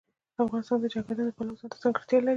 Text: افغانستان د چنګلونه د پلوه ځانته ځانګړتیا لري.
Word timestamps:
افغانستان 0.43 0.77
د 0.81 0.85
چنګلونه 0.93 1.23
د 1.27 1.31
پلوه 1.37 1.57
ځانته 1.59 1.77
ځانګړتیا 1.83 2.17
لري. 2.21 2.29